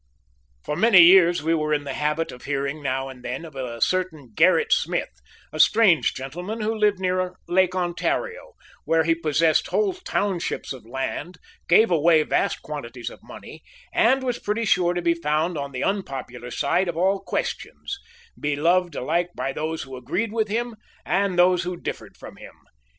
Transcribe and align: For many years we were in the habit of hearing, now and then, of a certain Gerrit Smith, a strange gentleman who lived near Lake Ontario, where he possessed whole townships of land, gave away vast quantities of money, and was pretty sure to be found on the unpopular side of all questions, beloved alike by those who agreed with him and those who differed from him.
For 0.65 0.75
many 0.75 1.03
years 1.03 1.43
we 1.43 1.53
were 1.53 1.75
in 1.75 1.83
the 1.83 1.93
habit 1.93 2.31
of 2.31 2.45
hearing, 2.45 2.81
now 2.81 3.07
and 3.07 3.23
then, 3.23 3.45
of 3.45 3.55
a 3.55 3.79
certain 3.81 4.31
Gerrit 4.33 4.73
Smith, 4.73 5.11
a 5.53 5.59
strange 5.59 6.15
gentleman 6.15 6.61
who 6.61 6.73
lived 6.73 6.97
near 6.97 7.35
Lake 7.47 7.75
Ontario, 7.75 8.53
where 8.83 9.03
he 9.03 9.13
possessed 9.13 9.67
whole 9.67 9.93
townships 9.93 10.73
of 10.73 10.87
land, 10.87 11.37
gave 11.69 11.91
away 11.91 12.23
vast 12.23 12.63
quantities 12.63 13.11
of 13.11 13.21
money, 13.21 13.61
and 13.93 14.23
was 14.23 14.39
pretty 14.39 14.65
sure 14.65 14.95
to 14.95 15.03
be 15.03 15.13
found 15.13 15.55
on 15.55 15.71
the 15.71 15.83
unpopular 15.83 16.49
side 16.49 16.87
of 16.87 16.97
all 16.97 17.19
questions, 17.19 17.99
beloved 18.39 18.95
alike 18.95 19.29
by 19.35 19.53
those 19.53 19.83
who 19.83 19.95
agreed 19.95 20.33
with 20.33 20.47
him 20.47 20.75
and 21.05 21.37
those 21.37 21.61
who 21.61 21.77
differed 21.79 22.17
from 22.17 22.37
him. 22.37 22.55